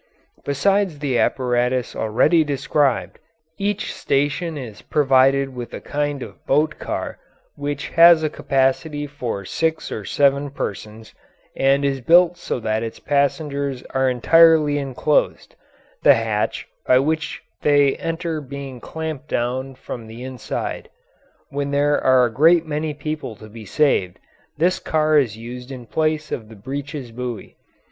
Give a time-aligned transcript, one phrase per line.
[0.43, 3.19] Besides the apparatus already described,
[3.59, 7.19] each station is provided with a kind of boat car
[7.55, 11.13] which has a capacity for six or seven persons,
[11.55, 15.53] and is built so that its passengers are entirely enclosed,
[16.01, 20.89] the hatch by which they enter being clamped down from the inside.
[21.49, 24.17] When there are a great many people to be saved,
[24.57, 27.55] this car is used in place of the breeches buoy.